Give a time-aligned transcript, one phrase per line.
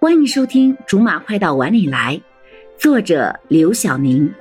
[0.00, 2.16] 欢迎收听《竹马快到碗里来》，
[2.80, 4.32] 作者刘晓宁，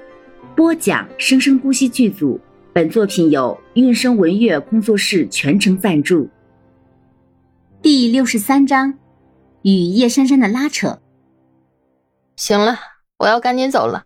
[0.56, 2.40] 播讲生生不息剧组。
[2.72, 6.30] 本作品由韵声文乐工作室全程赞助。
[7.82, 8.98] 第六十三章，
[9.64, 11.02] 与叶珊珊的拉扯。
[12.38, 12.80] 行了，
[13.18, 14.06] 我要赶紧走了。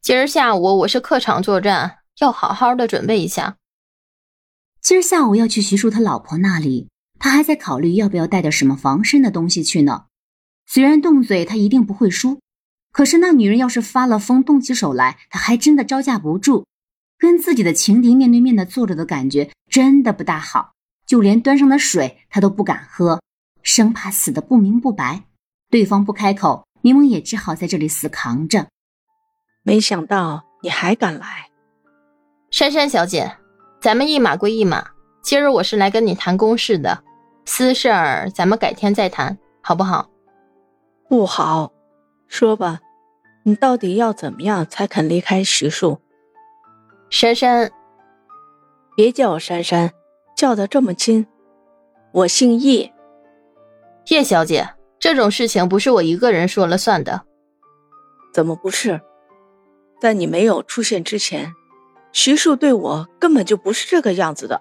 [0.00, 3.56] 今儿下午我是客场作战，要好好的准备一下。
[4.80, 6.86] 今儿下午要去徐叔他老婆那里，
[7.18, 10.04] 他还在考虑要不要带点什么防身的东西去呢。
[10.72, 12.40] 虽然动嘴他一定不会输，
[12.92, 16.64] 可是那女人要是发了疯，动起手来，他还真的招架不住。
[17.18, 20.72] 跟自己的情敌面对面的坐着的感觉真的不大好，
[21.06, 23.20] 就连端上的水他都不敢喝，
[23.62, 25.24] 生怕死的不明不白。
[25.68, 28.68] 对方不开口，柠檬也只好在这里死扛着。
[29.62, 31.50] 没想到你还敢来，
[32.50, 33.36] 珊珊小姐，
[33.78, 34.86] 咱们一码归一码，
[35.22, 37.04] 今儿我是来跟你谈公事的，
[37.44, 40.08] 私事儿咱们改天再谈，好不好？
[41.12, 41.70] 不好，
[42.26, 42.80] 说吧，
[43.42, 46.00] 你到底要怎么样才肯离开徐树？
[47.10, 47.70] 珊珊，
[48.96, 49.92] 别叫我珊珊，
[50.34, 51.26] 叫的这么亲。
[52.12, 52.90] 我姓叶，
[54.06, 54.66] 叶小姐，
[54.98, 57.20] 这种事情不是我一个人说了算的。
[58.32, 58.98] 怎么不是？
[60.00, 61.52] 在你没有出现之前，
[62.12, 64.58] 徐树对我根本就不是这个样子的。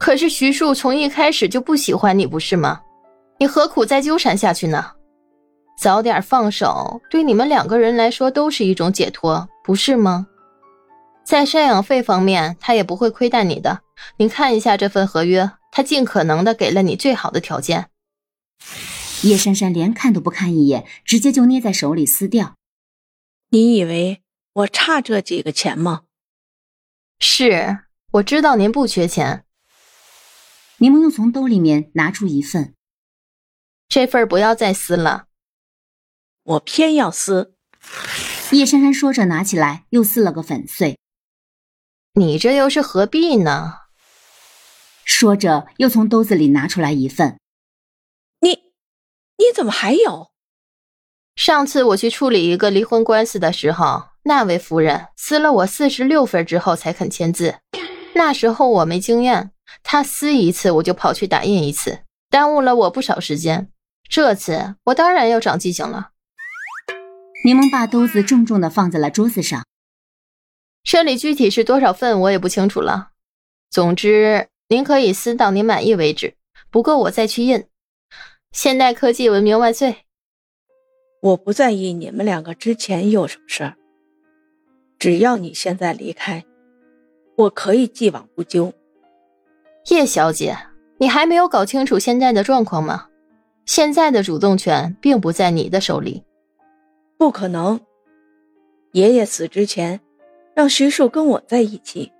[0.00, 2.80] 可是徐树从一开始就不喜欢你，不是吗？
[3.38, 4.90] 你何苦再纠缠下去呢？
[5.84, 10.28] 早点放手，对你们两个人来说都是一种解脱，不是吗？
[11.26, 13.82] 在赡养费方面，他也不会亏待你的。
[14.16, 17.90] 你看一下这份合约，他尽可能的给了你最好的条件。
[19.24, 22.54] 叶珊珊连看都不看一眼，直接就捏在手里撕掉。
[23.50, 24.22] 你以为
[24.54, 26.04] 我差这几个钱吗？
[27.20, 27.80] 是，
[28.12, 29.44] 我知道您不缺钱。
[30.78, 32.72] 柠檬又从兜里面拿出一份，
[33.86, 35.26] 这份不要再撕了。
[36.44, 37.54] 我偏要撕。
[38.52, 40.98] 叶珊珊说着，拿起来又撕了个粉碎。
[42.14, 43.74] 你这又是何必呢？
[45.04, 47.38] 说着，又从兜子里拿出来一份。
[48.40, 50.30] 你，你怎么还有？
[51.34, 57.56] 上次我去处理一个离婚官司的时候，那位夫人撕了我四十六份之后才肯签字。
[58.14, 59.50] 那时候我没经验，
[59.82, 63.70] 她撕一次我就跑去打印一次，耽误了我不少时间。
[64.08, 66.10] 这次我当然要长记性了。
[67.46, 69.66] 柠檬把兜子重重的放在了桌子上。
[70.82, 73.10] 这里具体是多少份我也不清楚了。
[73.70, 76.36] 总之，您可以撕到您满意为止，
[76.70, 77.66] 不够我再去印。
[78.50, 80.06] 现代科技文明万岁！
[81.20, 83.76] 我不在意你们两个之前有什么事儿，
[84.98, 86.46] 只要你现在离开，
[87.36, 88.72] 我可以既往不咎。
[89.90, 90.56] 叶小姐，
[90.96, 93.08] 你还没有搞清楚现在的状况吗？
[93.66, 96.24] 现在的主动权并不在你的手里。
[97.24, 97.80] 不可能！
[98.92, 100.02] 爷爷死之前，
[100.54, 102.12] 让徐庶跟我在一起，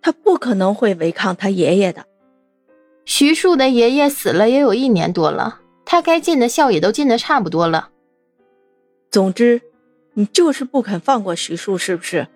[0.00, 2.06] 他不可能会违抗他爷爷的。
[3.04, 7.90] 徐庶的爷爷死了也有一年多了，他该尽的孝也都尽的差不多了。
[9.10, 9.60] 总之，
[10.14, 12.26] 你就是不肯放过徐庶，是不是？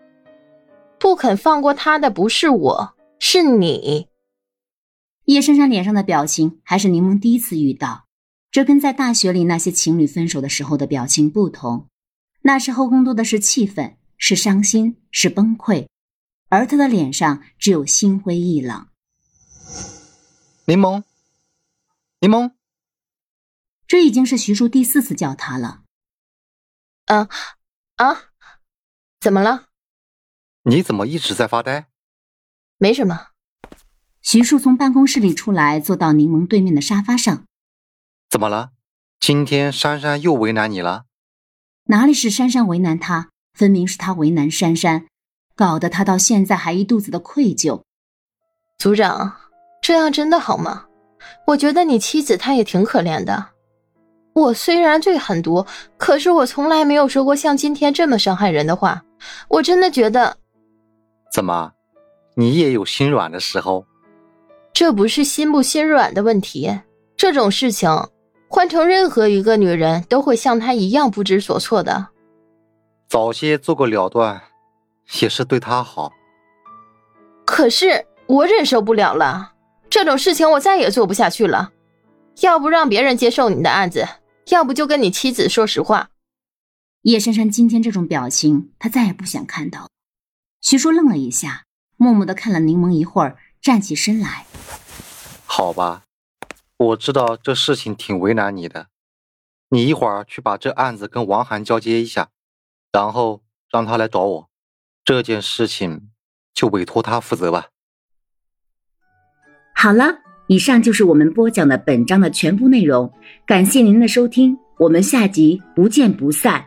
[0.98, 4.08] 不肯放过他的不是我，是你。
[5.24, 8.05] 叶珊珊脸上的表情还是柠檬第一次遇到。
[8.56, 11.90] 这跟在大学里那些情侣分手的时候的表情不同，
[12.40, 15.88] 那时候更多的是气愤，是伤心，是崩溃，
[16.48, 18.88] 而他的脸上只有心灰意冷。
[20.64, 21.02] 柠檬，
[22.20, 22.52] 柠檬，
[23.86, 25.82] 这已经是徐叔第四次叫他了。
[27.04, 27.28] 啊
[27.96, 28.30] 啊，
[29.20, 29.66] 怎么了？
[30.62, 31.88] 你怎么一直在发呆？
[32.78, 33.32] 没什么。
[34.22, 37.45] 徐叔从办公室里出来，坐到柠檬对面的沙发上。
[38.28, 38.70] 怎么了？
[39.20, 41.04] 今天珊珊又为难你了？
[41.84, 45.06] 哪里是珊珊为难他，分明是他为难珊珊，
[45.54, 47.82] 搞得他到现在还一肚子的愧疚。
[48.78, 49.36] 组长，
[49.80, 50.86] 这样真的好吗？
[51.46, 53.50] 我觉得你妻子她也挺可怜的。
[54.34, 55.64] 我虽然最狠毒，
[55.96, 59.02] 可是我从来没有说过像今天这么伤害人的话。
[59.48, 60.36] 我真的觉得，
[61.32, 61.72] 怎么，
[62.34, 63.86] 你也有心软的时候？
[64.74, 66.80] 这不是心不心软的问题，
[67.16, 67.88] 这种事情。
[68.56, 72.06] 换成任何一个女人，都会像她一样不知所措的。
[73.06, 74.40] 早些做个了断，
[75.20, 76.10] 也是对她好。
[77.44, 79.52] 可是我忍受不了了，
[79.90, 81.70] 这种事情我再也做不下去了。
[82.40, 84.08] 要不让别人接受你的案子，
[84.46, 86.08] 要不就跟你妻子说实话。
[87.02, 89.90] 叶珊珊今天这种表情，她再也不想看到。
[90.62, 91.64] 徐叔愣了一下，
[91.98, 94.46] 默默的看了柠檬一会儿，站起身来。
[95.44, 96.04] 好吧。
[96.78, 98.88] 我知道这事情挺为难你的，
[99.70, 102.28] 你一会儿去把这案子跟王涵交接一下，
[102.92, 104.50] 然后让他来找我，
[105.04, 106.10] 这件事情
[106.52, 107.68] 就委托他负责吧。
[109.74, 110.18] 好了，
[110.48, 113.10] 以上就是我们播讲的本章的全部内容，
[113.46, 116.66] 感谢您的收听，我们下集不见不散。